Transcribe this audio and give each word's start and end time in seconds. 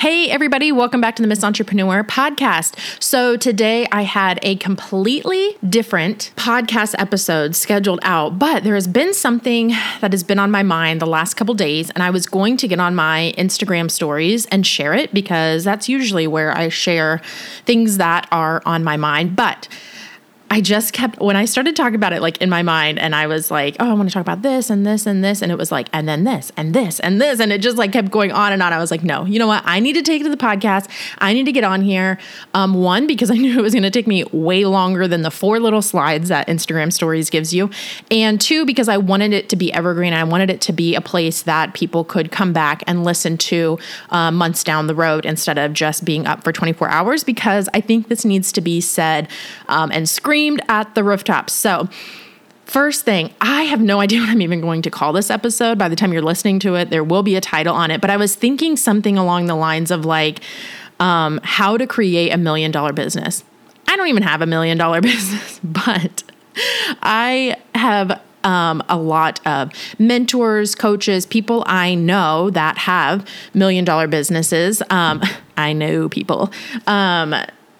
Hey, 0.00 0.30
everybody, 0.30 0.72
welcome 0.72 1.02
back 1.02 1.16
to 1.16 1.22
the 1.22 1.28
Miss 1.28 1.44
Entrepreneur 1.44 2.02
podcast. 2.02 3.02
So, 3.02 3.36
today 3.36 3.86
I 3.92 4.00
had 4.00 4.38
a 4.40 4.56
completely 4.56 5.58
different 5.68 6.32
podcast 6.36 6.94
episode 6.96 7.54
scheduled 7.54 8.00
out, 8.02 8.38
but 8.38 8.64
there 8.64 8.76
has 8.76 8.88
been 8.88 9.12
something 9.12 9.74
that 10.00 10.12
has 10.12 10.24
been 10.24 10.38
on 10.38 10.50
my 10.50 10.62
mind 10.62 11.02
the 11.02 11.06
last 11.06 11.34
couple 11.34 11.52
days, 11.52 11.90
and 11.90 12.02
I 12.02 12.08
was 12.08 12.24
going 12.24 12.56
to 12.56 12.66
get 12.66 12.80
on 12.80 12.94
my 12.94 13.34
Instagram 13.36 13.90
stories 13.90 14.46
and 14.46 14.66
share 14.66 14.94
it 14.94 15.12
because 15.12 15.64
that's 15.64 15.86
usually 15.86 16.26
where 16.26 16.56
I 16.56 16.70
share 16.70 17.20
things 17.66 17.98
that 17.98 18.26
are 18.32 18.62
on 18.64 18.82
my 18.82 18.96
mind. 18.96 19.36
But 19.36 19.68
I 20.52 20.60
just 20.60 20.92
kept 20.92 21.20
when 21.20 21.36
I 21.36 21.44
started 21.44 21.76
talking 21.76 21.94
about 21.94 22.12
it 22.12 22.20
like 22.20 22.38
in 22.38 22.50
my 22.50 22.62
mind 22.62 22.98
and 22.98 23.14
I 23.14 23.28
was 23.28 23.52
like, 23.52 23.76
oh, 23.78 23.88
I 23.88 23.94
want 23.94 24.08
to 24.08 24.12
talk 24.12 24.22
about 24.22 24.42
this 24.42 24.68
and 24.68 24.84
this 24.84 25.06
and 25.06 25.22
this 25.22 25.42
and 25.42 25.52
it 25.52 25.56
was 25.56 25.70
like 25.70 25.88
and 25.92 26.08
then 26.08 26.24
this 26.24 26.50
and 26.56 26.74
this 26.74 26.98
and 26.98 27.20
this 27.20 27.38
and 27.38 27.52
it 27.52 27.60
just 27.60 27.76
like 27.76 27.92
kept 27.92 28.10
going 28.10 28.32
on 28.32 28.52
and 28.52 28.60
on. 28.60 28.72
I 28.72 28.78
was 28.78 28.90
like, 28.90 29.04
no, 29.04 29.24
you 29.24 29.38
know 29.38 29.46
what? 29.46 29.62
I 29.64 29.78
need 29.78 29.92
to 29.92 30.02
take 30.02 30.20
it 30.20 30.24
to 30.24 30.30
the 30.30 30.36
podcast. 30.36 30.88
I 31.18 31.34
need 31.34 31.44
to 31.44 31.52
get 31.52 31.62
on 31.62 31.82
here. 31.82 32.18
Um, 32.52 32.74
one 32.74 33.06
because 33.06 33.30
I 33.30 33.34
knew 33.36 33.60
it 33.60 33.62
was 33.62 33.74
going 33.74 33.84
to 33.84 33.92
take 33.92 34.08
me 34.08 34.24
way 34.32 34.64
longer 34.64 35.06
than 35.06 35.22
the 35.22 35.30
four 35.30 35.60
little 35.60 35.82
slides 35.82 36.30
that 36.30 36.48
Instagram 36.48 36.92
Stories 36.92 37.30
gives 37.30 37.54
you, 37.54 37.70
and 38.10 38.40
two 38.40 38.66
because 38.66 38.88
I 38.88 38.96
wanted 38.96 39.32
it 39.32 39.50
to 39.50 39.56
be 39.56 39.72
evergreen. 39.72 40.12
I 40.12 40.24
wanted 40.24 40.50
it 40.50 40.60
to 40.62 40.72
be 40.72 40.96
a 40.96 41.00
place 41.00 41.42
that 41.42 41.74
people 41.74 42.02
could 42.02 42.32
come 42.32 42.52
back 42.52 42.82
and 42.88 43.04
listen 43.04 43.38
to 43.38 43.78
uh, 44.10 44.32
months 44.32 44.64
down 44.64 44.88
the 44.88 44.96
road 44.96 45.24
instead 45.24 45.58
of 45.58 45.72
just 45.74 46.04
being 46.04 46.26
up 46.26 46.42
for 46.42 46.50
24 46.52 46.88
hours. 46.88 47.22
Because 47.22 47.68
I 47.72 47.80
think 47.80 48.08
this 48.08 48.24
needs 48.24 48.50
to 48.50 48.60
be 48.60 48.80
said 48.80 49.28
um, 49.68 49.92
and 49.92 50.08
screened 50.08 50.39
screamed 50.40 50.62
at 50.68 50.94
the 50.94 51.04
rooftops. 51.04 51.52
So, 51.52 51.88
First 52.64 53.04
thing, 53.04 53.34
I 53.40 53.62
have 53.64 53.80
no 53.80 53.98
idea 53.98 54.20
what 54.20 54.28
I'm 54.28 54.40
even 54.42 54.60
going 54.60 54.82
to 54.82 54.90
call 54.90 55.12
this 55.12 55.28
episode. 55.28 55.76
By 55.76 55.88
the 55.88 55.96
time 55.96 56.12
you're 56.12 56.22
listening 56.22 56.60
to 56.60 56.76
it, 56.76 56.88
there 56.88 57.02
will 57.02 57.24
be 57.24 57.34
a 57.34 57.40
title 57.40 57.74
on 57.74 57.90
it. 57.90 58.00
But 58.00 58.10
I 58.10 58.16
was 58.16 58.36
thinking 58.36 58.76
something 58.76 59.18
along 59.18 59.46
the 59.46 59.56
lines 59.56 59.90
of 59.90 60.04
like, 60.04 60.38
um, 61.00 61.40
how 61.42 61.76
to 61.76 61.84
create 61.84 62.30
a 62.30 62.36
million 62.36 62.70
dollar 62.70 62.92
business. 62.92 63.42
I 63.88 63.96
don't 63.96 64.06
even 64.06 64.22
have 64.22 64.40
a 64.40 64.46
million 64.46 64.78
dollar 64.78 65.00
business, 65.12 65.58
but 65.64 66.22
I 67.02 67.56
have 67.74 68.20
um, 68.44 68.84
a 68.88 68.96
lot 68.96 69.44
of 69.44 69.72
mentors, 69.98 70.76
coaches, 70.76 71.26
people 71.26 71.64
I 71.66 71.96
know 71.96 72.50
that 72.50 72.78
have 72.78 73.28
million 73.52 73.84
dollar 73.84 74.06
businesses. 74.06 74.80
Um, 74.90 75.22
I 75.56 75.72
know 75.72 76.08
people. 76.08 76.52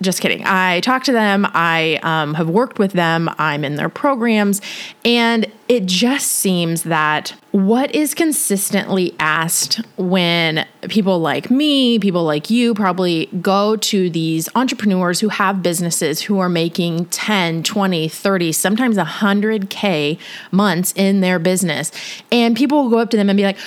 Just 0.03 0.23
kidding. 0.23 0.43
I 0.47 0.81
talk 0.81 1.05
to 1.05 1.13
them. 1.13 1.47
I 1.53 2.01
um, 2.03 2.33
have 2.35 2.49
worked 2.49 2.79
with 2.79 2.93
them. 2.93 3.29
I'm 3.37 3.65
in 3.65 3.77
their 3.77 3.91
programs. 3.91 4.63
And 5.05 5.51
it 5.69 5.85
just 5.85 6.33
seems 6.33 6.85
that 6.85 7.35
what 7.51 7.95
is 7.95 8.15
consistently 8.15 9.15
asked 9.21 9.83
when 9.99 10.67
people 10.89 11.19
like 11.19 11.51
me, 11.51 11.99
people 11.99 12.25
like 12.25 12.49
you 12.49 12.73
probably 12.73 13.27
go 13.43 13.77
to 13.77 14.09
these 14.09 14.49
entrepreneurs 14.55 15.21
who 15.21 15.29
have 15.29 15.63
businesses 15.63 16.23
who 16.23 16.39
are 16.39 16.49
making 16.49 17.05
10, 17.07 17.63
20, 17.63 18.09
30, 18.09 18.53
sometimes 18.53 18.97
100K 18.97 20.19
months 20.51 20.95
in 20.97 21.21
their 21.21 21.39
business. 21.39 21.93
And 22.33 22.57
people 22.57 22.85
will 22.85 22.91
go 22.91 22.99
up 22.99 23.11
to 23.11 23.19
them 23.19 23.29
and 23.29 23.37
be 23.37 23.45
like, 23.45 23.59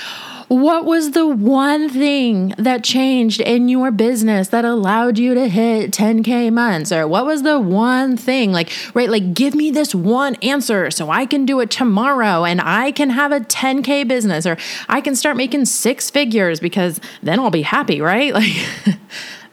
what 0.47 0.85
was 0.85 1.11
the 1.11 1.27
one 1.27 1.89
thing 1.89 2.53
that 2.57 2.83
changed 2.83 3.41
in 3.41 3.69
your 3.69 3.91
business 3.91 4.49
that 4.49 4.65
allowed 4.65 5.17
you 5.17 5.33
to 5.33 5.47
hit 5.47 5.91
10K 5.91 6.51
months? 6.51 6.91
Or 6.91 7.07
what 7.07 7.25
was 7.25 7.43
the 7.43 7.59
one 7.59 8.17
thing? 8.17 8.51
Like, 8.51 8.71
right, 8.93 9.09
like 9.09 9.33
give 9.33 9.55
me 9.55 9.71
this 9.71 9.93
one 9.95 10.35
answer 10.35 10.91
so 10.91 11.09
I 11.09 11.25
can 11.25 11.45
do 11.45 11.59
it 11.59 11.71
tomorrow 11.71 12.45
and 12.45 12.61
I 12.61 12.91
can 12.91 13.09
have 13.09 13.31
a 13.31 13.39
10K 13.39 14.07
business 14.07 14.45
or 14.45 14.57
I 14.89 15.01
can 15.01 15.15
start 15.15 15.37
making 15.37 15.65
six 15.65 16.09
figures 16.09 16.59
because 16.59 16.99
then 17.21 17.39
I'll 17.39 17.51
be 17.51 17.63
happy, 17.63 18.01
right? 18.01 18.33
Like, 18.43 18.97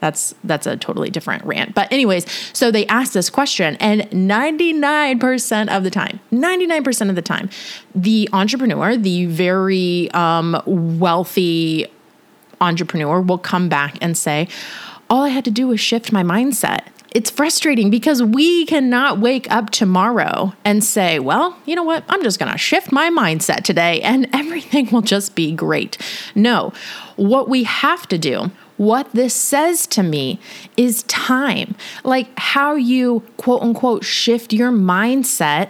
that's 0.01 0.35
that's 0.43 0.67
a 0.67 0.75
totally 0.75 1.09
different 1.09 1.45
rant. 1.45 1.73
But 1.73 1.91
anyways, 1.93 2.25
so 2.51 2.71
they 2.71 2.85
asked 2.87 3.13
this 3.13 3.29
question 3.29 3.77
and 3.77 4.01
99% 4.11 5.75
of 5.75 5.83
the 5.83 5.91
time, 5.91 6.19
99% 6.31 7.09
of 7.09 7.15
the 7.15 7.21
time, 7.21 7.49
the 7.95 8.27
entrepreneur, 8.33 8.97
the 8.97 9.27
very 9.27 10.11
um, 10.11 10.61
wealthy 10.65 11.87
entrepreneur 12.59 13.21
will 13.21 13.37
come 13.37 13.69
back 13.69 13.97
and 14.01 14.17
say, 14.17 14.47
all 15.09 15.23
I 15.23 15.29
had 15.29 15.45
to 15.45 15.51
do 15.51 15.67
was 15.67 15.79
shift 15.79 16.11
my 16.11 16.23
mindset 16.23 16.87
it's 17.13 17.29
frustrating 17.29 17.89
because 17.89 18.23
we 18.23 18.65
cannot 18.65 19.19
wake 19.19 19.51
up 19.51 19.69
tomorrow 19.69 20.53
and 20.63 20.83
say, 20.83 21.19
well, 21.19 21.57
you 21.65 21.75
know 21.75 21.83
what? 21.83 22.05
I'm 22.07 22.23
just 22.23 22.39
going 22.39 22.51
to 22.51 22.57
shift 22.57 22.91
my 22.91 23.09
mindset 23.09 23.63
today 23.63 24.01
and 24.01 24.29
everything 24.33 24.89
will 24.91 25.01
just 25.01 25.35
be 25.35 25.51
great. 25.51 25.97
No, 26.35 26.71
what 27.17 27.49
we 27.49 27.63
have 27.63 28.07
to 28.07 28.17
do 28.17 28.51
what 28.81 29.11
this 29.13 29.35
says 29.35 29.85
to 29.85 30.01
me 30.01 30.39
is 30.75 31.03
time. 31.03 31.75
Like 32.03 32.27
how 32.39 32.73
you 32.73 33.21
quote 33.37 33.61
unquote 33.61 34.03
shift 34.03 34.53
your 34.53 34.71
mindset 34.71 35.69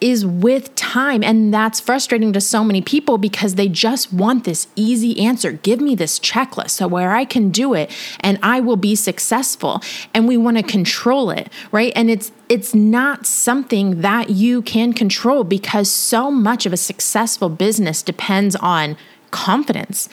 is 0.00 0.24
with 0.24 0.72
time. 0.76 1.24
And 1.24 1.52
that's 1.52 1.80
frustrating 1.80 2.32
to 2.34 2.40
so 2.40 2.62
many 2.62 2.82
people 2.82 3.18
because 3.18 3.56
they 3.56 3.68
just 3.68 4.12
want 4.12 4.44
this 4.44 4.68
easy 4.76 5.18
answer. 5.18 5.52
Give 5.52 5.80
me 5.80 5.96
this 5.96 6.20
checklist 6.20 6.70
so 6.70 6.86
where 6.86 7.10
I 7.12 7.24
can 7.24 7.50
do 7.50 7.74
it 7.74 7.90
and 8.20 8.38
I 8.44 8.60
will 8.60 8.76
be 8.76 8.94
successful. 8.94 9.82
And 10.14 10.28
we 10.28 10.36
want 10.36 10.56
to 10.56 10.62
control 10.62 11.30
it, 11.30 11.50
right? 11.72 11.92
And 11.96 12.08
it's 12.08 12.30
it's 12.48 12.76
not 12.76 13.26
something 13.26 14.02
that 14.02 14.30
you 14.30 14.62
can 14.62 14.92
control 14.92 15.42
because 15.42 15.90
so 15.90 16.30
much 16.30 16.64
of 16.64 16.72
a 16.72 16.76
successful 16.76 17.48
business 17.48 18.02
depends 18.02 18.54
on 18.54 18.96
confidence 19.32 20.08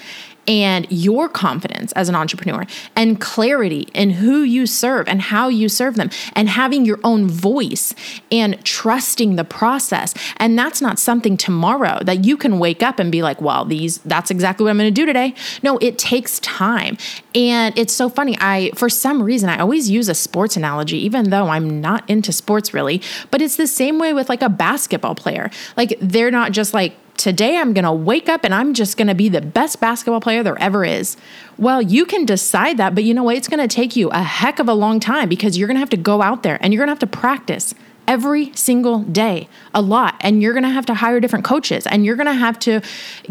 and 0.48 0.88
your 0.90 1.30
confidence 1.30 1.92
as 1.94 2.10
an 2.10 2.16
entrepreneur 2.16 2.66
and 2.96 3.20
clarity 3.20 3.88
in 3.94 4.12
who 4.12 4.42
you 4.42 4.66
serve 4.66 5.08
and 5.08 5.22
how 5.22 5.48
you 5.48 5.70
serve 5.70 5.96
them 5.96 6.10
and 6.36 6.50
having 6.50 6.86
your 6.86 7.00
own 7.04 7.28
voice 7.28 7.94
and 8.32 8.64
trusting 8.66 9.36
the 9.36 9.44
process. 9.44 10.14
And 10.38 10.58
that's 10.58 10.82
not 10.82 11.00
something 11.00 11.38
tomorrow 11.38 12.00
that 12.04 12.26
you 12.26 12.38
can 12.38 12.60
wake 12.60 12.84
up 12.84 13.00
and 13.00 13.12
be 13.12 13.24
like 13.24 13.42
well 13.42 13.66
these 13.66 14.00
that's 14.00 14.32
exactly 14.32 14.64
what 14.64 14.72
I'm 14.72 14.78
going 14.78 14.94
to 14.94 15.02
do 15.02 15.06
today. 15.06 15.34
No 15.62 15.78
it 15.78 15.98
takes 15.98 16.40
time. 16.40 16.98
And 17.36 17.78
it's 17.78 17.94
so 17.94 18.10
funny 18.10 18.38
I 18.40 18.72
for 18.76 18.90
some 18.90 19.24
reason 19.24 19.50
I 19.50 19.60
always 19.60 19.90
use 19.90 20.10
a 20.10 20.16
sports 20.16 20.58
analogy 20.58 20.98
even 20.98 21.30
though 21.30 21.48
I'm 21.48 21.82
not 21.82 22.10
into 22.10 22.32
sports 22.32 22.74
really 22.74 23.02
but 23.32 23.42
it's 23.42 23.56
the 23.56 23.68
same 23.68 24.00
way 24.00 24.14
with 24.14 24.30
like 24.30 24.42
a 24.42 24.50
basketball 24.50 25.16
player. 25.16 25.50
Like 25.78 25.98
they're 26.02 26.32
not 26.32 26.52
just 26.52 26.74
like 26.74 26.96
today 27.18 27.58
I'm 27.58 27.74
going 27.74 27.86
to 27.86 27.92
wake 27.92 28.30
up 28.30 28.44
and 28.44 28.54
I'm 28.54 28.74
just 28.74 28.98
going 28.98 29.08
to 29.08 29.16
be 29.16 29.30
the 29.30 29.42
best 29.42 29.80
basketball 29.80 30.22
player 30.22 30.44
there 30.44 30.60
ever 30.60 30.84
is. 30.86 31.18
Well, 31.58 31.82
you 31.82 32.06
can 32.06 32.26
decide 32.26 32.78
that, 32.78 32.96
but 32.96 33.04
you 33.04 33.14
know 33.14 33.24
what? 33.24 33.36
It's 33.36 33.48
going 33.48 33.68
to 33.68 33.74
take 33.74 33.96
you 33.96 34.10
a 34.10 34.22
heck 34.24 34.60
of 34.60 34.68
a 34.68 34.74
long 34.74 35.00
time 35.00 35.30
because 35.30 35.58
you're 35.58 35.68
going 35.68 35.76
to 35.76 35.82
have 35.82 35.90
to 35.92 35.98
go 35.98 36.22
out 36.22 36.44
there 36.44 36.58
and 36.62 36.74
you're 36.74 36.82
going 36.82 36.96
to 36.96 37.02
have 37.02 37.12
to 37.12 37.18
practice 37.18 37.74
every 38.08 38.54
single 38.56 39.00
day 39.00 39.48
a 39.74 39.82
lot 39.82 40.16
and 40.22 40.42
you're 40.42 40.54
going 40.54 40.64
to 40.64 40.70
have 40.70 40.86
to 40.86 40.94
hire 40.94 41.20
different 41.20 41.46
coaches 41.46 41.88
and 41.88 42.06
you're 42.06 42.16
going 42.16 42.28
to 42.28 42.34
have 42.34 42.60
to 42.60 42.82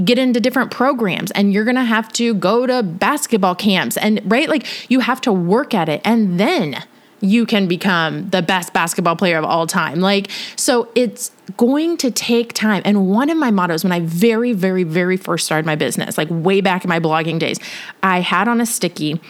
get 0.03 0.19
into 0.19 0.41
different 0.41 0.71
programs 0.71 1.31
and 1.33 1.53
you're 1.53 1.65
going 1.65 1.77
to 1.77 1.85
have 1.85 2.11
to 2.13 2.35
go 2.35 2.67
to 2.67 2.83
basketball 2.83 3.55
camps 3.55 3.97
and 3.99 4.21
right 4.25 4.49
like 4.49 4.91
you 4.91 5.01
have 5.01 5.21
to 5.21 5.33
work 5.33 5.75
at 5.75 5.89
it 5.89 6.01
and 6.05 6.41
then 6.41 6.83
you 7.23 7.47
can 7.47 7.69
become 7.69 8.29
the 8.31 8.43
best 8.43 8.73
basketball 8.73 9.17
player 9.17 9.39
of 9.39 9.45
all 9.45 9.67
time. 9.67 10.01
Like, 10.01 10.31
so 10.57 10.91
it's 10.95 11.31
going 11.57 11.97
to 11.99 12.11
take 12.11 12.53
time. 12.53 12.83
And 12.85 13.09
one 13.09 13.31
of 13.31 13.39
my 13.39 13.51
mottos 13.51 13.85
when 13.85 13.93
I 13.93 14.01
very, 14.01 14.53
very, 14.53 14.83
very 14.83 15.17
first 15.17 15.47
started 15.47 15.65
my 15.65 15.77
business, 15.77 16.19
like 16.19 16.29
way 16.31 16.61
back 16.61 16.85
in 16.85 16.89
my 16.89 16.99
blogging 16.99 17.39
days, 17.39 17.59
I 18.03 18.21
had 18.21 18.49
on 18.49 18.61
a 18.61 18.67
sticky 18.67 19.21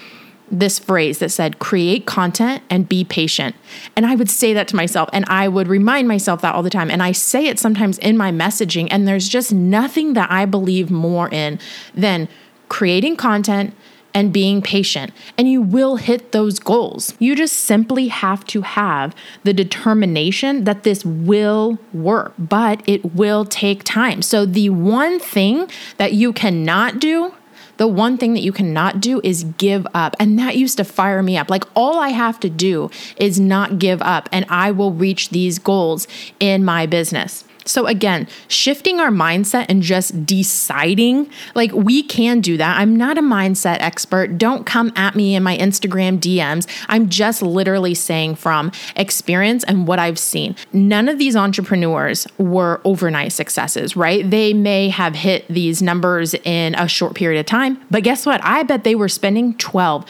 this 0.51 0.79
phrase 0.79 1.19
that 1.19 1.31
said, 1.31 1.59
create 1.59 2.05
content 2.05 2.63
and 2.69 2.87
be 2.87 3.05
patient. 3.05 3.57
And 3.97 4.05
I 4.05 4.15
would 4.15 4.29
say 4.29 4.53
that 4.53 4.69
to 4.69 4.77
myself 4.77 5.09
and 5.13 5.25
I 5.29 5.49
would 5.49 5.67
remind 5.67 6.09
myself 6.09 6.43
that 6.43 6.55
all 6.55 6.63
the 6.63 6.71
time. 6.71 6.91
And 6.91 7.03
I 7.03 7.13
say 7.13 7.47
it 7.47 7.59
sometimes 7.59 7.97
in 7.99 8.19
my 8.19 8.31
messaging. 8.31 8.89
And 8.91 9.09
there's 9.09 9.29
just 9.29 9.53
nothing 9.53 10.13
that 10.13 10.31
I 10.31 10.45
believe 10.45 10.91
more 10.91 11.31
in 11.31 11.59
than 11.95 12.29
creating 12.69 13.17
content 13.17 13.75
and 14.15 14.33
being 14.33 14.62
patient, 14.62 15.12
and 15.39 15.49
you 15.49 15.62
will 15.62 15.97
hit 15.97 16.32
those 16.32 16.59
goals. 16.59 17.14
You 17.19 17.35
just 17.35 17.56
simply 17.56 18.09
have 18.09 18.44
to 18.47 18.62
have 18.62 19.14
the 19.44 19.53
determination 19.53 20.64
that 20.64 20.82
this 20.82 21.05
will 21.05 21.79
work, 21.93 22.35
but 22.38 22.82
it 22.87 23.14
will 23.14 23.44
take 23.44 23.85
time. 23.85 24.23
So, 24.23 24.44
the 24.47 24.70
one 24.70 25.19
thing 25.19 25.69
that 25.97 26.12
you 26.12 26.32
cannot 26.32 26.99
do 26.99 27.32
the 27.79 27.88
one 27.88 28.17
thing 28.17 28.35
that 28.35 28.43
you 28.43 28.53
cannot 28.53 29.00
do 29.00 29.20
is 29.25 29.44
give 29.59 29.87
up. 29.94 30.14
And 30.20 30.38
that 30.38 30.56
used 30.56 30.76
to 30.76 30.85
fire 30.85 31.23
me 31.23 31.37
up. 31.37 31.50
Like, 31.50 31.64
all 31.75 31.99
I 31.99 32.11
have 32.11 32.38
to 32.41 32.50
do 32.50 32.91
is 33.17 33.41
not 33.41 33.79
give 33.79 34.00
up, 34.03 34.29
and 34.31 34.47
I 34.49 34.70
will 34.70 34.93
reach 34.93 35.31
these 35.31 35.59
goals 35.59 36.06
in 36.38 36.64
my 36.64 36.87
business. 36.87 37.44
So, 37.64 37.87
again, 37.87 38.29
shifting 38.49 39.00
our 39.00 39.11
mindset 39.11 39.67
and 39.69 39.82
just 39.82 40.26
deciding, 40.26 41.31
like 41.55 41.73
we 41.73 42.03
can 42.03 42.41
do 42.41 42.56
that. 42.56 42.79
I'm 42.79 42.97
not 42.97 43.19
a 43.19 43.23
mindset 43.23 43.79
expert. 43.81 44.38
Don't 44.38 44.67
come 44.67 44.93
at 44.97 45.14
me 45.14 45.35
in 45.35 45.43
my 45.43 45.56
Instagram 45.56 46.19
DMs. 46.19 46.67
I'm 46.88 47.09
just 47.09 47.43
literally 47.43 47.94
saying 47.94 48.37
from 48.37 48.73
experience 48.97 49.64
and 49.64 49.87
what 49.87 49.99
I've 49.99 50.19
seen. 50.19 50.56
None 50.73 51.09
of 51.09 51.19
these 51.19 51.37
entrepreneurs 51.37 52.26
were 52.38 52.81
overnight 52.85 53.32
successes, 53.32 53.97
right? 53.97 54.29
They 54.29 54.53
may 54.53 54.88
have 54.88 55.14
hit 55.14 55.47
these 55.49 55.82
numbers 55.82 56.35
in 56.35 56.75
a 56.75 56.88
short 56.88 57.14
period 57.14 57.41
of 57.41 57.47
time, 57.47 57.81
but 57.91 58.03
guess 58.03 58.26
what? 58.26 58.41
I 58.44 58.62
bet 58.62 58.85
they 58.85 58.94
were 58.94 59.09
spending 59.09 59.56
12, 59.59 60.05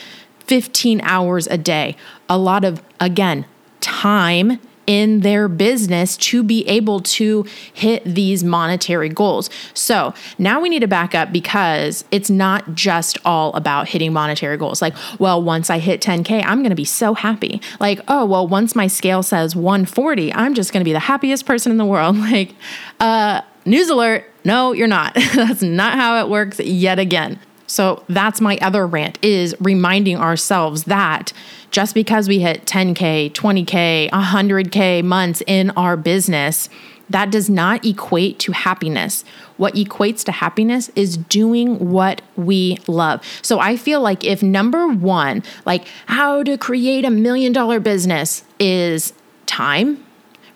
15 0.46 1.00
hours 1.02 1.46
a 1.46 1.58
day. 1.58 1.96
A 2.28 2.38
lot 2.38 2.64
of, 2.64 2.82
again, 3.00 3.46
time 3.80 4.58
in 4.86 5.20
their 5.20 5.48
business 5.48 6.16
to 6.16 6.42
be 6.42 6.66
able 6.68 7.00
to 7.00 7.46
hit 7.72 8.04
these 8.04 8.42
monetary 8.42 9.08
goals. 9.08 9.48
So 9.74 10.14
now 10.38 10.60
we 10.60 10.68
need 10.68 10.80
to 10.80 10.88
back 10.88 11.14
up 11.14 11.32
because 11.32 12.04
it's 12.10 12.30
not 12.30 12.74
just 12.74 13.18
all 13.24 13.52
about 13.54 13.88
hitting 13.88 14.12
monetary 14.12 14.56
goals. 14.56 14.82
Like, 14.82 14.94
well, 15.18 15.42
once 15.42 15.70
I 15.70 15.78
hit 15.78 16.00
10K, 16.00 16.44
I'm 16.44 16.58
going 16.58 16.70
to 16.70 16.76
be 16.76 16.84
so 16.84 17.14
happy. 17.14 17.60
Like, 17.80 18.00
oh, 18.08 18.24
well, 18.24 18.46
once 18.46 18.74
my 18.74 18.86
scale 18.86 19.22
says 19.22 19.54
140, 19.54 20.32
I'm 20.34 20.54
just 20.54 20.72
going 20.72 20.80
to 20.80 20.84
be 20.84 20.92
the 20.92 20.98
happiest 20.98 21.46
person 21.46 21.72
in 21.72 21.78
the 21.78 21.86
world. 21.86 22.16
Like, 22.32 22.54
uh, 22.98 23.42
news 23.66 23.88
alert. 23.90 24.24
No, 24.44 24.72
you're 24.72 24.88
not. 24.88 25.14
That's 25.34 25.60
not 25.62 25.94
how 25.94 26.24
it 26.24 26.30
works 26.30 26.60
yet 26.60 26.98
again. 26.98 27.38
So 27.72 28.04
that's 28.06 28.38
my 28.38 28.58
other 28.60 28.86
rant 28.86 29.18
is 29.22 29.56
reminding 29.58 30.18
ourselves 30.18 30.84
that 30.84 31.32
just 31.70 31.94
because 31.94 32.28
we 32.28 32.40
hit 32.40 32.66
10K, 32.66 33.32
20K, 33.32 34.10
100K 34.10 35.02
months 35.02 35.42
in 35.46 35.70
our 35.70 35.96
business, 35.96 36.68
that 37.08 37.30
does 37.30 37.48
not 37.48 37.82
equate 37.86 38.38
to 38.40 38.52
happiness. 38.52 39.24
What 39.56 39.72
equates 39.72 40.22
to 40.24 40.32
happiness 40.32 40.90
is 40.94 41.16
doing 41.16 41.90
what 41.90 42.20
we 42.36 42.76
love. 42.86 43.24
So 43.40 43.58
I 43.58 43.78
feel 43.78 44.02
like 44.02 44.22
if 44.22 44.42
number 44.42 44.88
one, 44.88 45.42
like 45.64 45.86
how 46.04 46.42
to 46.42 46.58
create 46.58 47.06
a 47.06 47.10
million 47.10 47.54
dollar 47.54 47.80
business 47.80 48.44
is 48.60 49.14
time, 49.46 50.04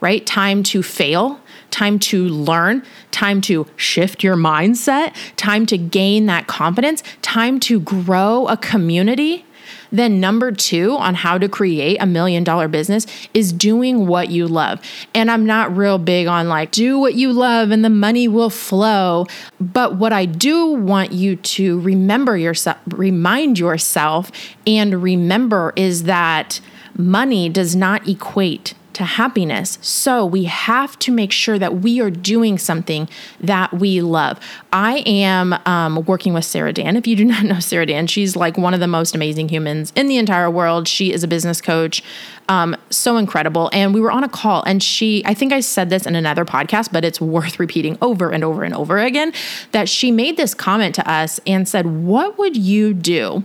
right? 0.02 0.26
Time 0.26 0.62
to 0.64 0.82
fail, 0.82 1.40
time 1.76 1.98
to 1.98 2.24
learn, 2.24 2.82
time 3.10 3.38
to 3.42 3.66
shift 3.76 4.24
your 4.24 4.34
mindset, 4.34 5.14
time 5.36 5.66
to 5.66 5.76
gain 5.76 6.24
that 6.24 6.46
confidence, 6.46 7.02
time 7.20 7.60
to 7.60 7.78
grow 7.80 8.48
a 8.48 8.56
community. 8.56 9.44
Then, 9.92 10.18
number 10.18 10.52
two 10.52 10.96
on 10.96 11.14
how 11.14 11.36
to 11.36 11.50
create 11.50 11.98
a 12.00 12.06
million 12.06 12.44
dollar 12.44 12.66
business 12.66 13.06
is 13.34 13.52
doing 13.52 14.06
what 14.06 14.30
you 14.30 14.48
love. 14.48 14.80
And 15.14 15.30
I'm 15.30 15.44
not 15.44 15.76
real 15.76 15.98
big 15.98 16.26
on 16.26 16.48
like, 16.48 16.70
do 16.70 16.98
what 16.98 17.12
you 17.14 17.30
love 17.30 17.70
and 17.70 17.84
the 17.84 17.90
money 17.90 18.26
will 18.26 18.50
flow. 18.50 19.26
But 19.60 19.96
what 19.96 20.14
I 20.14 20.24
do 20.24 20.68
want 20.68 21.12
you 21.12 21.36
to 21.36 21.78
remember 21.80 22.38
yourself, 22.38 22.78
remind 22.86 23.58
yourself, 23.58 24.32
and 24.66 25.02
remember 25.02 25.74
is 25.76 26.04
that 26.04 26.58
money 26.96 27.50
does 27.50 27.76
not 27.76 28.08
equate 28.08 28.72
to 28.96 29.04
happiness. 29.04 29.76
So 29.82 30.24
we 30.24 30.44
have 30.44 30.98
to 31.00 31.12
make 31.12 31.30
sure 31.30 31.58
that 31.58 31.82
we 31.82 32.00
are 32.00 32.10
doing 32.10 32.56
something 32.56 33.10
that 33.38 33.70
we 33.74 34.00
love. 34.00 34.40
I 34.72 35.00
am 35.04 35.52
um, 35.66 36.02
working 36.06 36.32
with 36.32 36.46
Sarah 36.46 36.72
Dan. 36.72 36.96
If 36.96 37.06
you 37.06 37.14
do 37.14 37.24
not 37.26 37.44
know 37.44 37.60
Sarah 37.60 37.84
Dan, 37.84 38.06
she's 38.06 38.36
like 38.36 38.56
one 38.56 38.72
of 38.72 38.80
the 38.80 38.86
most 38.86 39.14
amazing 39.14 39.50
humans 39.50 39.92
in 39.94 40.08
the 40.08 40.16
entire 40.16 40.50
world. 40.50 40.88
She 40.88 41.12
is 41.12 41.22
a 41.22 41.28
business 41.28 41.60
coach. 41.60 42.02
Um, 42.48 42.74
so 42.88 43.18
incredible. 43.18 43.68
And 43.74 43.92
we 43.92 44.00
were 44.00 44.10
on 44.10 44.24
a 44.24 44.30
call, 44.30 44.62
and 44.62 44.82
she, 44.82 45.22
I 45.26 45.34
think 45.34 45.52
I 45.52 45.60
said 45.60 45.90
this 45.90 46.06
in 46.06 46.14
another 46.14 46.46
podcast, 46.46 46.90
but 46.90 47.04
it's 47.04 47.20
worth 47.20 47.60
repeating 47.60 47.98
over 48.00 48.30
and 48.30 48.42
over 48.42 48.64
and 48.64 48.74
over 48.74 48.98
again 48.98 49.34
that 49.72 49.90
she 49.90 50.10
made 50.10 50.38
this 50.38 50.54
comment 50.54 50.94
to 50.94 51.10
us 51.10 51.38
and 51.46 51.68
said, 51.68 51.86
What 51.86 52.38
would 52.38 52.56
you 52.56 52.94
do 52.94 53.44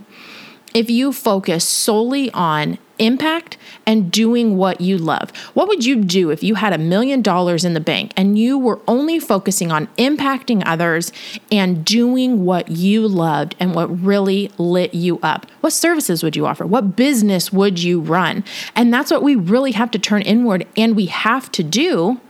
if 0.72 0.88
you 0.88 1.12
focus 1.12 1.68
solely 1.68 2.30
on 2.30 2.78
impact 3.02 3.56
and 3.86 4.10
doing 4.10 4.56
what 4.56 4.80
you 4.80 4.96
love. 4.96 5.30
What 5.54 5.68
would 5.68 5.84
you 5.84 5.96
do 5.96 6.30
if 6.30 6.42
you 6.42 6.54
had 6.54 6.72
a 6.72 6.78
million 6.78 7.20
dollars 7.20 7.64
in 7.64 7.74
the 7.74 7.80
bank 7.80 8.12
and 8.16 8.38
you 8.38 8.58
were 8.58 8.80
only 8.86 9.18
focusing 9.18 9.72
on 9.72 9.88
impacting 9.98 10.62
others 10.64 11.12
and 11.50 11.84
doing 11.84 12.44
what 12.44 12.70
you 12.70 13.06
loved 13.06 13.56
and 13.58 13.74
what 13.74 13.86
really 14.02 14.50
lit 14.58 14.94
you 14.94 15.18
up? 15.22 15.46
What 15.60 15.72
services 15.72 16.22
would 16.22 16.36
you 16.36 16.46
offer? 16.46 16.66
What 16.66 16.96
business 16.96 17.52
would 17.52 17.82
you 17.82 18.00
run? 18.00 18.44
And 18.76 18.92
that's 18.92 19.10
what 19.10 19.22
we 19.22 19.34
really 19.34 19.72
have 19.72 19.90
to 19.90 19.98
turn 19.98 20.22
inward 20.22 20.66
and 20.76 20.96
we 20.96 21.06
have 21.06 21.50
to 21.52 21.62
do 21.62 22.20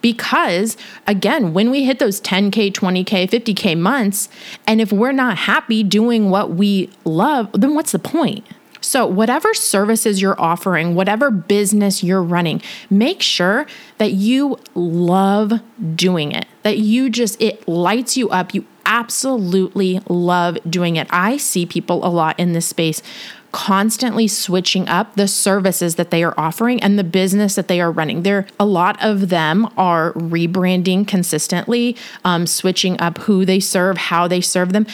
because 0.00 0.76
again, 1.06 1.52
when 1.52 1.70
we 1.70 1.84
hit 1.84 1.98
those 1.98 2.20
10K, 2.20 2.72
20K, 2.72 3.28
50K 3.28 3.78
months, 3.78 4.28
and 4.66 4.80
if 4.80 4.92
we're 4.92 5.12
not 5.12 5.38
happy 5.38 5.82
doing 5.82 6.30
what 6.30 6.50
we 6.50 6.90
love, 7.04 7.50
then 7.52 7.74
what's 7.74 7.92
the 7.92 7.98
point? 7.98 8.44
So, 8.82 9.06
whatever 9.06 9.54
services 9.54 10.20
you're 10.20 10.40
offering, 10.40 10.94
whatever 10.94 11.30
business 11.30 12.02
you're 12.02 12.22
running, 12.22 12.60
make 12.90 13.22
sure 13.22 13.66
that 13.98 14.12
you 14.12 14.58
love 14.74 15.52
doing 15.94 16.32
it, 16.32 16.46
that 16.64 16.78
you 16.78 17.08
just, 17.08 17.40
it 17.40 17.66
lights 17.66 18.16
you 18.16 18.28
up. 18.28 18.54
You 18.54 18.66
absolutely 18.84 20.00
love 20.08 20.58
doing 20.68 20.96
it. 20.96 21.06
I 21.10 21.36
see 21.36 21.64
people 21.64 22.04
a 22.04 22.08
lot 22.08 22.38
in 22.38 22.52
this 22.52 22.66
space 22.66 23.02
constantly 23.52 24.26
switching 24.26 24.88
up 24.88 25.14
the 25.14 25.28
services 25.28 25.96
that 25.96 26.10
they 26.10 26.24
are 26.24 26.34
offering 26.38 26.82
and 26.82 26.98
the 26.98 27.04
business 27.04 27.54
that 27.54 27.68
they 27.68 27.80
are 27.80 27.92
running. 27.92 28.22
There, 28.22 28.46
a 28.58 28.64
lot 28.64 29.02
of 29.04 29.28
them 29.28 29.68
are 29.76 30.12
rebranding 30.14 31.06
consistently, 31.06 31.96
um, 32.24 32.46
switching 32.46 32.98
up 33.00 33.18
who 33.18 33.44
they 33.44 33.60
serve, 33.60 33.98
how 33.98 34.26
they 34.26 34.40
serve 34.40 34.72
them, 34.72 34.86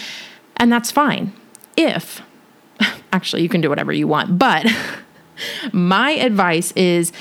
and 0.56 0.72
that's 0.72 0.90
fine. 0.90 1.32
If 1.76 2.20
actually, 3.12 3.42
you 3.42 3.48
can 3.48 3.60
do 3.60 3.68
whatever 3.68 3.92
you 3.92 4.06
want, 4.06 4.38
but 4.38 4.66
my 5.72 6.10
advice 6.12 6.72
is 6.72 7.12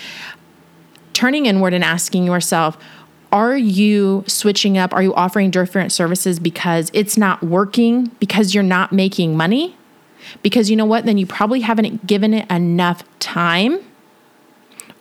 turning 1.13 1.45
inward 1.45 1.73
and 1.73 1.83
asking 1.83 2.25
yourself, 2.25 2.77
are 3.31 3.57
you 3.57 4.23
switching 4.27 4.77
up? 4.77 4.93
Are 4.93 5.03
you 5.03 5.13
offering 5.15 5.51
different 5.51 5.91
services 5.91 6.39
because 6.39 6.89
it's 6.93 7.17
not 7.17 7.43
working, 7.43 8.07
because 8.19 8.53
you're 8.53 8.63
not 8.63 8.93
making 8.93 9.35
money? 9.35 9.75
Because 10.43 10.69
you 10.69 10.75
know 10.75 10.85
what? 10.85 11.05
Then 11.05 11.17
you 11.17 11.25
probably 11.25 11.61
haven't 11.61 12.07
given 12.07 12.33
it 12.33 12.49
enough 12.49 13.03
time 13.19 13.79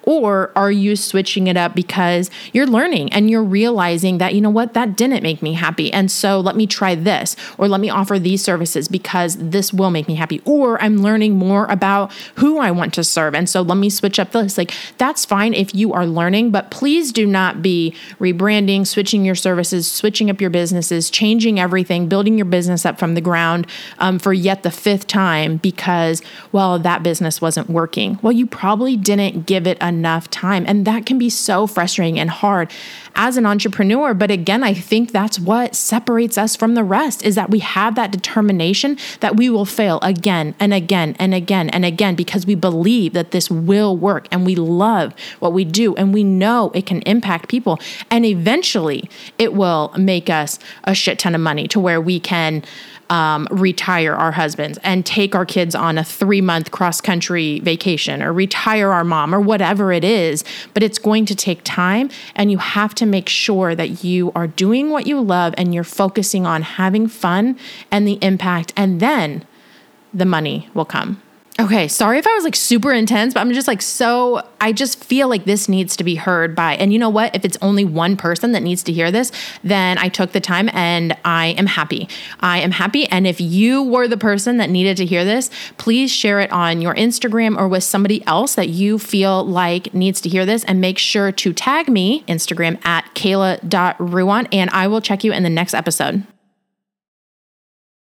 or 0.06 0.52
are 0.54 0.70
you 0.70 0.94
switching 0.94 1.48
it 1.48 1.56
up 1.56 1.74
because 1.74 2.30
you're 2.52 2.66
learning 2.66 3.12
and 3.12 3.28
you're 3.28 3.42
realizing 3.42 4.18
that, 4.18 4.34
you 4.34 4.40
know 4.40 4.48
what, 4.48 4.72
that 4.74 4.96
didn't 4.96 5.22
make 5.22 5.42
me 5.42 5.52
happy. 5.52 5.92
And 5.92 6.10
so 6.10 6.38
let 6.40 6.54
me 6.54 6.66
try 6.66 6.94
this 6.94 7.34
or 7.58 7.66
let 7.66 7.80
me 7.80 7.90
offer 7.90 8.18
these 8.18 8.42
services 8.42 8.86
because 8.86 9.36
this 9.36 9.72
will 9.72 9.90
make 9.90 10.06
me 10.06 10.14
happy. 10.14 10.40
Or 10.44 10.80
I'm 10.80 10.98
learning 10.98 11.36
more 11.36 11.66
about 11.66 12.12
who 12.36 12.58
I 12.58 12.70
want 12.70 12.94
to 12.94 13.04
serve. 13.04 13.34
And 13.34 13.50
so 13.50 13.62
let 13.62 13.76
me 13.76 13.90
switch 13.90 14.20
up 14.20 14.30
this. 14.30 14.56
Like 14.56 14.72
that's 14.96 15.24
fine 15.24 15.52
if 15.52 15.74
you 15.74 15.92
are 15.92 16.06
learning, 16.06 16.52
but 16.52 16.70
please 16.70 17.10
do 17.10 17.26
not 17.26 17.60
be 17.60 17.92
rebranding, 18.20 18.86
switching 18.86 19.24
your 19.24 19.34
services, 19.34 19.90
switching 19.90 20.30
up 20.30 20.40
your 20.40 20.50
businesses, 20.50 21.10
changing 21.10 21.58
everything, 21.58 22.08
building 22.08 22.38
your 22.38 22.44
business 22.44 22.86
up 22.86 22.96
from 22.96 23.14
the 23.14 23.20
ground 23.20 23.66
um, 23.98 24.20
for 24.20 24.32
yet 24.32 24.62
the 24.62 24.70
fifth 24.70 25.08
time 25.08 25.56
because, 25.56 26.22
well, 26.52 26.78
that 26.78 27.02
business 27.02 27.40
wasn't 27.40 27.68
working. 27.68 28.20
Well, 28.22 28.32
you 28.32 28.46
probably 28.46 28.96
didn't 28.96 29.46
give 29.46 29.66
it 29.66 29.78
a 29.80 29.95
enough 29.96 30.28
time. 30.30 30.64
And 30.66 30.84
that 30.84 31.06
can 31.06 31.18
be 31.18 31.30
so 31.30 31.66
frustrating 31.66 32.18
and 32.18 32.30
hard 32.30 32.70
as 33.14 33.36
an 33.36 33.46
entrepreneur. 33.46 34.12
But 34.12 34.30
again, 34.30 34.62
I 34.62 34.74
think 34.74 35.10
that's 35.10 35.38
what 35.40 35.74
separates 35.74 36.36
us 36.36 36.54
from 36.54 36.74
the 36.74 36.84
rest 36.84 37.24
is 37.24 37.34
that 37.34 37.50
we 37.50 37.60
have 37.60 37.94
that 37.94 38.12
determination 38.12 38.98
that 39.20 39.36
we 39.36 39.48
will 39.48 39.64
fail 39.64 39.98
again 40.02 40.54
and 40.60 40.74
again 40.74 41.16
and 41.18 41.34
again 41.34 41.70
and 41.70 41.84
again 41.84 42.14
because 42.14 42.46
we 42.46 42.54
believe 42.54 43.14
that 43.14 43.30
this 43.30 43.50
will 43.50 43.96
work 43.96 44.28
and 44.30 44.44
we 44.44 44.54
love 44.54 45.14
what 45.38 45.52
we 45.52 45.64
do 45.64 45.94
and 45.96 46.12
we 46.12 46.22
know 46.22 46.70
it 46.74 46.84
can 46.84 47.00
impact 47.02 47.48
people. 47.48 47.80
And 48.10 48.24
eventually 48.26 49.08
it 49.38 49.54
will 49.54 49.92
make 49.96 50.28
us 50.28 50.58
a 50.84 50.94
shit 50.94 51.18
ton 51.18 51.34
of 51.34 51.40
money 51.40 51.66
to 51.68 51.80
where 51.80 52.00
we 52.00 52.20
can 52.20 52.62
um, 53.10 53.46
retire 53.50 54.14
our 54.14 54.32
husbands 54.32 54.78
and 54.82 55.04
take 55.06 55.34
our 55.34 55.46
kids 55.46 55.74
on 55.74 55.98
a 55.98 56.04
three 56.04 56.40
month 56.40 56.70
cross 56.70 57.00
country 57.00 57.60
vacation 57.60 58.22
or 58.22 58.32
retire 58.32 58.92
our 58.92 59.04
mom 59.04 59.34
or 59.34 59.40
whatever 59.86 59.92
it 59.92 60.04
is. 60.04 60.44
But 60.74 60.82
it's 60.82 60.98
going 60.98 61.26
to 61.26 61.34
take 61.34 61.60
time, 61.64 62.10
and 62.34 62.50
you 62.50 62.58
have 62.58 62.94
to 62.96 63.06
make 63.06 63.28
sure 63.28 63.74
that 63.74 64.04
you 64.04 64.32
are 64.34 64.46
doing 64.46 64.90
what 64.90 65.06
you 65.06 65.20
love 65.20 65.54
and 65.56 65.74
you're 65.74 65.84
focusing 65.84 66.46
on 66.46 66.62
having 66.62 67.08
fun 67.08 67.56
and 67.90 68.06
the 68.06 68.18
impact, 68.22 68.72
and 68.76 69.00
then 69.00 69.44
the 70.12 70.26
money 70.26 70.68
will 70.74 70.84
come. 70.84 71.22
Okay, 71.58 71.88
sorry 71.88 72.18
if 72.18 72.26
I 72.26 72.34
was 72.34 72.44
like 72.44 72.54
super 72.54 72.92
intense, 72.92 73.32
but 73.32 73.40
I'm 73.40 73.50
just 73.54 73.66
like 73.66 73.80
so 73.80 74.46
I 74.60 74.72
just 74.72 75.02
feel 75.02 75.26
like 75.28 75.46
this 75.46 75.70
needs 75.70 75.96
to 75.96 76.04
be 76.04 76.14
heard 76.14 76.54
by 76.54 76.74
and 76.76 76.92
you 76.92 76.98
know 76.98 77.08
what? 77.08 77.34
If 77.34 77.46
it's 77.46 77.56
only 77.62 77.82
one 77.82 78.14
person 78.18 78.52
that 78.52 78.62
needs 78.62 78.82
to 78.82 78.92
hear 78.92 79.10
this, 79.10 79.32
then 79.64 79.96
I 79.96 80.10
took 80.10 80.32
the 80.32 80.40
time 80.40 80.68
and 80.74 81.16
I 81.24 81.48
am 81.58 81.64
happy. 81.64 82.10
I 82.40 82.58
am 82.58 82.72
happy 82.72 83.06
and 83.06 83.26
if 83.26 83.40
you 83.40 83.82
were 83.82 84.06
the 84.06 84.18
person 84.18 84.58
that 84.58 84.68
needed 84.68 84.98
to 84.98 85.06
hear 85.06 85.24
this, 85.24 85.50
please 85.78 86.12
share 86.12 86.40
it 86.40 86.52
on 86.52 86.82
your 86.82 86.94
Instagram 86.94 87.58
or 87.58 87.68
with 87.68 87.84
somebody 87.84 88.26
else 88.26 88.54
that 88.56 88.68
you 88.68 88.98
feel 88.98 89.42
like 89.42 89.94
needs 89.94 90.20
to 90.22 90.28
hear 90.28 90.44
this 90.44 90.62
and 90.64 90.78
make 90.78 90.98
sure 90.98 91.32
to 91.32 91.54
tag 91.54 91.88
me 91.88 92.22
Instagram 92.28 92.84
at 92.84 93.06
kayla.ruan 93.14 94.46
and 94.52 94.68
I 94.70 94.88
will 94.88 95.00
check 95.00 95.24
you 95.24 95.32
in 95.32 95.42
the 95.42 95.50
next 95.50 95.72
episode. 95.72 96.26